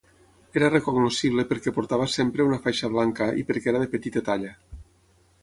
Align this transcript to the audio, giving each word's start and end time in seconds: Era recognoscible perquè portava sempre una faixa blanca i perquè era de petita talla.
Era 0.59 0.69
recognoscible 0.75 1.45
perquè 1.51 1.73
portava 1.75 2.07
sempre 2.15 2.47
una 2.49 2.59
faixa 2.65 2.91
blanca 2.95 3.29
i 3.43 3.45
perquè 3.51 3.71
era 3.75 3.83
de 3.85 3.93
petita 3.95 4.27
talla. 4.33 4.53